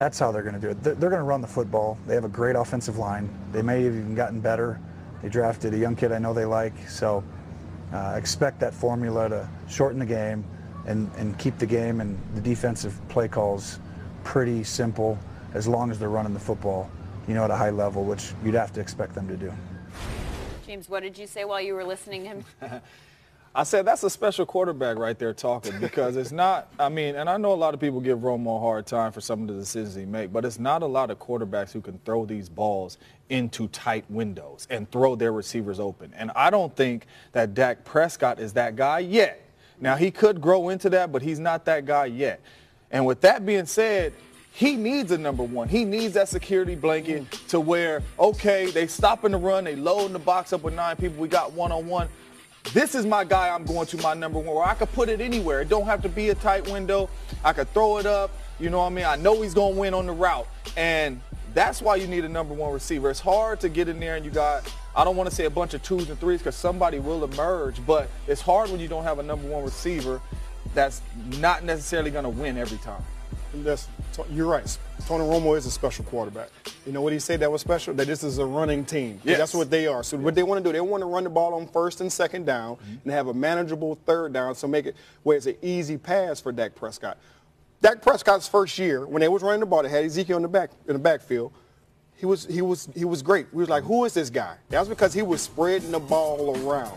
That's 0.00 0.20
how 0.20 0.30
they're 0.30 0.44
going 0.44 0.54
to 0.54 0.60
do 0.60 0.68
it. 0.68 0.80
They're 0.80 1.10
going 1.10 1.18
to 1.18 1.24
run 1.24 1.40
the 1.40 1.48
football. 1.48 1.98
They 2.06 2.14
have 2.14 2.22
a 2.22 2.28
great 2.28 2.54
offensive 2.54 2.98
line. 2.98 3.28
They 3.50 3.62
may 3.62 3.82
have 3.82 3.96
even 3.96 4.14
gotten 4.14 4.38
better. 4.38 4.78
They 5.22 5.28
drafted 5.28 5.74
a 5.74 5.76
young 5.76 5.96
kid 5.96 6.12
I 6.12 6.18
know 6.18 6.32
they 6.32 6.44
like. 6.44 6.88
So 6.88 7.24
uh, 7.92 8.14
expect 8.16 8.60
that 8.60 8.72
formula 8.72 9.28
to 9.28 9.48
shorten 9.68 9.98
the 9.98 10.06
game 10.06 10.44
and, 10.86 11.10
and 11.16 11.36
keep 11.36 11.58
the 11.58 11.66
game 11.66 12.00
and 12.00 12.16
the 12.36 12.40
defensive 12.40 12.96
play 13.08 13.26
calls 13.26 13.80
pretty 14.22 14.62
simple 14.62 15.18
as 15.52 15.66
long 15.66 15.90
as 15.90 15.98
they're 15.98 16.08
running 16.08 16.32
the 16.32 16.38
football, 16.38 16.88
you 17.26 17.34
know, 17.34 17.42
at 17.42 17.50
a 17.50 17.56
high 17.56 17.70
level, 17.70 18.04
which 18.04 18.34
you'd 18.44 18.54
have 18.54 18.72
to 18.74 18.80
expect 18.80 19.16
them 19.16 19.26
to 19.26 19.36
do. 19.36 19.52
James, 20.64 20.88
what 20.88 21.02
did 21.02 21.18
you 21.18 21.26
say 21.26 21.44
while 21.44 21.60
you 21.60 21.74
were 21.74 21.84
listening 21.84 22.22
to 22.22 22.28
him? 22.28 22.44
I 23.58 23.64
said 23.64 23.84
that's 23.84 24.04
a 24.04 24.10
special 24.10 24.46
quarterback 24.46 24.98
right 24.98 25.18
there 25.18 25.34
talking 25.34 25.80
because 25.80 26.14
it's 26.14 26.30
not. 26.30 26.68
I 26.78 26.88
mean, 26.88 27.16
and 27.16 27.28
I 27.28 27.38
know 27.38 27.52
a 27.52 27.54
lot 27.54 27.74
of 27.74 27.80
people 27.80 28.00
give 28.00 28.20
Romo 28.20 28.56
a 28.56 28.60
hard 28.60 28.86
time 28.86 29.10
for 29.10 29.20
some 29.20 29.42
of 29.42 29.48
the 29.48 29.54
decisions 29.54 29.96
he 29.96 30.04
make, 30.04 30.32
but 30.32 30.44
it's 30.44 30.60
not 30.60 30.84
a 30.84 30.86
lot 30.86 31.10
of 31.10 31.18
quarterbacks 31.18 31.72
who 31.72 31.80
can 31.80 31.98
throw 32.04 32.24
these 32.24 32.48
balls 32.48 32.98
into 33.30 33.66
tight 33.66 34.04
windows 34.08 34.68
and 34.70 34.88
throw 34.92 35.16
their 35.16 35.32
receivers 35.32 35.80
open. 35.80 36.14
And 36.16 36.30
I 36.36 36.50
don't 36.50 36.72
think 36.76 37.06
that 37.32 37.54
Dak 37.54 37.84
Prescott 37.84 38.38
is 38.38 38.52
that 38.52 38.76
guy 38.76 39.00
yet. 39.00 39.44
Now 39.80 39.96
he 39.96 40.12
could 40.12 40.40
grow 40.40 40.68
into 40.68 40.88
that, 40.90 41.10
but 41.10 41.20
he's 41.20 41.40
not 41.40 41.64
that 41.64 41.84
guy 41.84 42.06
yet. 42.06 42.40
And 42.92 43.04
with 43.04 43.22
that 43.22 43.44
being 43.44 43.66
said, 43.66 44.12
he 44.52 44.76
needs 44.76 45.10
a 45.10 45.18
number 45.18 45.42
one. 45.42 45.66
He 45.66 45.84
needs 45.84 46.14
that 46.14 46.28
security 46.28 46.76
blanket 46.76 47.28
to 47.48 47.58
where, 47.58 48.04
okay, 48.20 48.70
they 48.70 48.86
stop 48.86 49.24
in 49.24 49.32
the 49.32 49.38
run, 49.38 49.64
they 49.64 49.74
load 49.74 50.06
in 50.06 50.12
the 50.12 50.20
box 50.20 50.52
up 50.52 50.62
with 50.62 50.74
nine 50.74 50.94
people, 50.94 51.20
we 51.20 51.26
got 51.26 51.54
one 51.54 51.72
on 51.72 51.88
one 51.88 52.08
this 52.72 52.94
is 52.94 53.06
my 53.06 53.24
guy 53.24 53.48
I'm 53.48 53.64
going 53.64 53.86
to 53.86 53.96
my 53.98 54.14
number 54.14 54.38
one 54.38 54.54
where 54.54 54.64
I 54.64 54.74
could 54.74 54.92
put 54.92 55.08
it 55.08 55.20
anywhere. 55.20 55.62
It 55.62 55.68
don't 55.68 55.86
have 55.86 56.02
to 56.02 56.08
be 56.08 56.30
a 56.30 56.34
tight 56.34 56.70
window. 56.70 57.08
I 57.44 57.52
could 57.52 57.72
throw 57.72 57.98
it 57.98 58.06
up. 58.06 58.30
You 58.60 58.70
know 58.70 58.78
what 58.78 58.86
I 58.86 58.90
mean? 58.90 59.04
I 59.04 59.16
know 59.16 59.40
he's 59.42 59.54
going 59.54 59.74
to 59.74 59.80
win 59.80 59.94
on 59.94 60.06
the 60.06 60.12
route. 60.12 60.46
And 60.76 61.20
that's 61.54 61.80
why 61.80 61.96
you 61.96 62.06
need 62.06 62.24
a 62.24 62.28
number 62.28 62.54
one 62.54 62.72
receiver. 62.72 63.10
It's 63.10 63.20
hard 63.20 63.60
to 63.60 63.68
get 63.68 63.88
in 63.88 63.98
there 64.00 64.16
and 64.16 64.24
you 64.24 64.30
got, 64.30 64.72
I 64.94 65.04
don't 65.04 65.16
want 65.16 65.28
to 65.28 65.34
say 65.34 65.46
a 65.46 65.50
bunch 65.50 65.74
of 65.74 65.82
twos 65.82 66.08
and 66.08 66.18
threes 66.18 66.40
because 66.40 66.56
somebody 66.56 66.98
will 66.98 67.24
emerge, 67.24 67.84
but 67.86 68.08
it's 68.26 68.40
hard 68.40 68.70
when 68.70 68.80
you 68.80 68.88
don't 68.88 69.04
have 69.04 69.18
a 69.18 69.22
number 69.22 69.48
one 69.48 69.64
receiver 69.64 70.20
that's 70.74 71.00
not 71.38 71.64
necessarily 71.64 72.10
going 72.10 72.24
to 72.24 72.30
win 72.30 72.58
every 72.58 72.78
time. 72.78 73.02
That's, 73.54 73.88
you're 74.30 74.46
right. 74.46 74.78
Tony 75.06 75.24
Romo 75.24 75.56
is 75.56 75.66
a 75.66 75.70
special 75.70 76.04
quarterback. 76.04 76.50
You 76.88 76.94
know 76.94 77.02
what 77.02 77.12
he 77.12 77.18
said 77.18 77.40
that 77.40 77.52
was 77.52 77.60
special? 77.60 77.92
That 77.92 78.06
this 78.06 78.24
is 78.24 78.38
a 78.38 78.46
running 78.46 78.82
team. 78.82 79.20
Yes. 79.22 79.36
That's 79.36 79.52
what 79.52 79.70
they 79.70 79.86
are. 79.86 80.02
So 80.02 80.16
what 80.16 80.34
they 80.34 80.42
want 80.42 80.64
to 80.64 80.66
do, 80.66 80.72
they 80.72 80.80
want 80.80 81.02
to 81.02 81.06
run 81.06 81.22
the 81.22 81.28
ball 81.28 81.52
on 81.52 81.66
first 81.66 82.00
and 82.00 82.10
second 82.10 82.46
down 82.46 82.76
mm-hmm. 82.76 82.94
and 83.04 83.12
have 83.12 83.26
a 83.26 83.34
manageable 83.34 83.98
third 84.06 84.32
down, 84.32 84.54
so 84.54 84.66
make 84.66 84.86
it 84.86 84.96
where 85.22 85.36
it's 85.36 85.44
an 85.44 85.56
easy 85.60 85.98
pass 85.98 86.40
for 86.40 86.50
Dak 86.50 86.74
Prescott. 86.74 87.18
Dak 87.82 88.00
Prescott's 88.00 88.48
first 88.48 88.78
year, 88.78 89.06
when 89.06 89.20
they 89.20 89.28
was 89.28 89.42
running 89.42 89.60
the 89.60 89.66
ball, 89.66 89.82
they 89.82 89.90
had 89.90 90.02
Ezekiel 90.02 90.36
in 90.36 90.42
the 90.42 90.48
back 90.48 90.70
in 90.86 90.94
the 90.94 90.98
backfield. 90.98 91.52
He 92.16 92.24
was 92.24 92.46
he 92.46 92.62
was 92.62 92.88
he 92.96 93.04
was 93.04 93.20
great. 93.20 93.48
We 93.52 93.60
was 93.60 93.68
like, 93.68 93.84
who 93.84 94.06
is 94.06 94.14
this 94.14 94.30
guy? 94.30 94.56
That's 94.70 94.88
because 94.88 95.12
he 95.12 95.20
was 95.20 95.42
spreading 95.42 95.90
the 95.90 96.00
ball 96.00 96.56
around. 96.66 96.96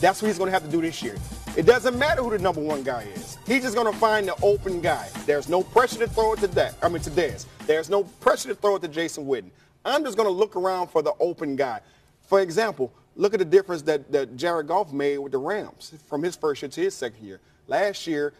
That's 0.00 0.22
what 0.22 0.28
he's 0.28 0.38
going 0.38 0.48
to 0.48 0.52
have 0.52 0.64
to 0.64 0.70
do 0.70 0.80
this 0.80 1.02
year. 1.02 1.16
It 1.56 1.64
doesn't 1.64 1.98
matter 1.98 2.22
who 2.22 2.30
the 2.30 2.38
number 2.38 2.60
one 2.60 2.82
guy 2.82 3.04
is. 3.14 3.38
He's 3.46 3.62
just 3.62 3.74
going 3.74 3.90
to 3.90 3.98
find 3.98 4.28
the 4.28 4.36
open 4.42 4.82
guy. 4.82 5.08
There's 5.24 5.48
no 5.48 5.62
pressure 5.62 5.98
to 6.00 6.06
throw 6.06 6.34
it 6.34 6.40
to 6.40 6.48
that. 6.48 6.74
I 6.82 6.88
mean 6.90 7.00
to 7.00 7.10
Dez. 7.10 7.46
There's 7.66 7.88
no 7.88 8.04
pressure 8.04 8.50
to 8.50 8.54
throw 8.54 8.76
it 8.76 8.82
to 8.82 8.88
Jason 8.88 9.24
Witten. 9.24 9.50
I'm 9.82 10.04
just 10.04 10.18
going 10.18 10.28
to 10.28 10.32
look 10.32 10.54
around 10.54 10.88
for 10.88 11.00
the 11.00 11.14
open 11.18 11.56
guy. 11.56 11.80
For 12.20 12.40
example, 12.40 12.92
look 13.14 13.32
at 13.32 13.38
the 13.38 13.46
difference 13.46 13.80
that, 13.82 14.12
that 14.12 14.36
Jared 14.36 14.66
Goff 14.66 14.92
made 14.92 15.16
with 15.16 15.32
the 15.32 15.38
Rams 15.38 15.94
from 16.06 16.22
his 16.22 16.36
first 16.36 16.60
year 16.60 16.68
to 16.68 16.80
his 16.82 16.94
second 16.94 17.24
year. 17.24 17.40
Last 17.68 18.06
year, 18.06 18.34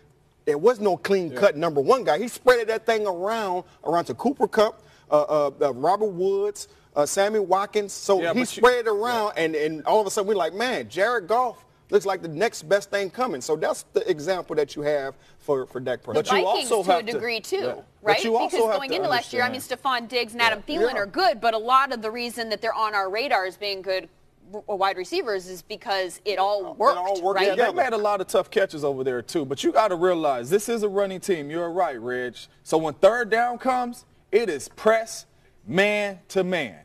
there 0.45 0.59
was 0.59 0.79
no 0.79 0.99
clean-cut 0.99 1.55
yeah. 1.55 1.61
number 1.61 1.81
one 1.81 2.05
guy. 2.05 2.19
He 2.19 2.29
spread 2.29 2.69
that 2.69 2.85
thing 2.85 3.07
around, 3.07 3.65
around 3.85 4.05
to 4.05 4.15
Cooper 4.15 4.47
Kupp, 4.47 4.83
uh, 5.11 5.23
uh, 5.23 5.51
uh, 5.63 5.73
Robert 5.73 6.13
Woods, 6.13 6.69
uh, 6.95 7.07
Sammy 7.07 7.39
Watkins. 7.39 7.95
So 7.95 8.21
yeah, 8.21 8.35
he 8.35 8.45
spread 8.45 8.85
you, 8.85 8.93
it 8.93 8.95
around, 8.95 9.33
yeah. 9.37 9.45
and, 9.45 9.55
and 9.55 9.85
all 9.87 10.03
of 10.03 10.07
a 10.07 10.11
sudden 10.11 10.29
we're 10.29 10.35
like, 10.35 10.53
man, 10.53 10.89
Jared 10.91 11.29
Goff 11.29 11.65
looks 11.91 12.07
like 12.07 12.23
the 12.23 12.29
next 12.29 12.69
best 12.69 12.91
thing 12.91 13.11
coming. 13.11 13.41
So 13.41 13.57
that's 13.57 13.85
the 13.93 14.09
example 14.11 14.57
that 14.57 14.77
you 14.77 14.83
have 14.83 15.15
for, 15.39 15.67
for 15.67 15.81
Dak 15.81 16.03
Prescott. 16.03 16.25
The 16.25 16.31
but 16.31 16.39
you 16.39 16.45
Vikings 16.45 16.73
also 16.73 16.93
to 16.93 16.99
a 16.99 17.03
degree 17.03 17.41
too, 17.41 17.57
yeah. 17.57 17.75
right? 18.03 18.23
because 18.23 18.53
going 18.53 18.93
into 18.93 19.09
last 19.09 19.33
year, 19.33 19.43
I 19.43 19.51
mean, 19.51 19.61
Stefon 19.61 20.09
Diggs 20.09 20.33
and 20.33 20.43
Adam 20.43 20.63
Thielen 20.63 20.95
yeah. 20.95 21.01
are 21.01 21.07
good, 21.07 21.41
but 21.41 21.55
a 21.55 21.59
lot 21.59 21.93
of 21.93 22.03
the 22.03 22.11
reason 22.11 22.49
that 22.51 22.61
they're 22.61 22.75
on 22.75 22.95
our 22.95 23.11
radar 23.11 23.47
as 23.47 23.57
being 23.57 23.83
good 23.83 24.09
wide 24.51 24.97
receivers 24.97 25.49
is 25.49 25.63
because 25.63 26.21
it 26.25 26.39
all 26.39 26.75
worked, 26.75 26.97
it 26.97 27.01
all 27.01 27.23
worked 27.23 27.41
right? 27.41 27.57
Yeah, 27.57 27.67
they 27.67 27.73
made 27.73 27.93
a 27.93 27.97
lot 27.97 28.21
of 28.21 28.27
tough 28.27 28.51
catches 28.51 28.85
over 28.85 29.05
there 29.05 29.23
too. 29.23 29.45
But 29.45 29.65
you 29.65 29.73
got 29.73 29.89
to 29.89 29.97
realize 29.97 30.51
this 30.51 30.69
is 30.69 30.83
a 30.83 30.89
running 30.89 31.21
team. 31.21 31.51
You're 31.51 31.71
right, 31.71 32.01
Reg. 32.01 32.37
So 32.63 32.79
when 32.79 32.95
third 32.95 33.31
down 33.31 33.59
comes, 33.59 34.05
it 34.31 34.49
is 34.49 34.69
press 34.69 35.27
man 35.67 36.21
to 36.29 36.45
man. 36.45 36.81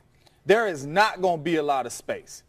There 0.45 0.67
is 0.67 0.85
not 0.85 1.21
going 1.21 1.39
to 1.39 1.43
be 1.43 1.57
a 1.57 1.63
lot 1.63 1.85
of 1.85 1.93
space. 1.93 2.43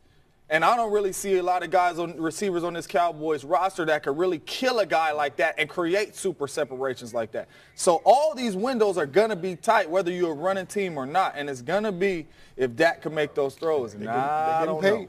And 0.52 0.66
I 0.66 0.76
don't 0.76 0.92
really 0.92 1.12
see 1.12 1.38
a 1.38 1.42
lot 1.42 1.62
of 1.62 1.70
guys 1.70 1.98
on 1.98 2.14
receivers 2.20 2.62
on 2.62 2.74
this 2.74 2.86
Cowboys 2.86 3.42
roster 3.42 3.86
that 3.86 4.02
could 4.02 4.18
really 4.18 4.38
kill 4.40 4.80
a 4.80 4.86
guy 4.86 5.10
like 5.12 5.36
that 5.36 5.54
and 5.56 5.66
create 5.66 6.14
super 6.14 6.46
separations 6.46 7.14
like 7.14 7.32
that. 7.32 7.48
So 7.74 8.02
all 8.04 8.34
these 8.34 8.54
windows 8.54 8.98
are 8.98 9.06
going 9.06 9.30
to 9.30 9.36
be 9.36 9.56
tight, 9.56 9.88
whether 9.88 10.12
you're 10.12 10.32
a 10.32 10.34
running 10.34 10.66
team 10.66 10.98
or 10.98 11.06
not. 11.06 11.36
And 11.36 11.48
it's 11.48 11.62
going 11.62 11.84
to 11.84 11.90
be 11.90 12.26
if 12.58 12.76
Dak 12.76 13.00
can 13.00 13.14
make 13.14 13.34
those 13.34 13.54
throws. 13.54 13.94
And 13.94 14.06
I 14.06 14.66
don't 14.66 14.82
paid. 14.82 14.90
know. 14.90 15.08